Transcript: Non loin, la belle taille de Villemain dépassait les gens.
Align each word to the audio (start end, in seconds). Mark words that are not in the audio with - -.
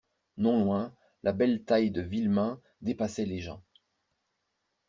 Non 0.37 0.57
loin, 0.63 0.95
la 1.21 1.31
belle 1.31 1.63
taille 1.63 1.91
de 1.91 2.01
Villemain 2.01 2.59
dépassait 2.81 3.27
les 3.27 3.39
gens. 3.39 3.61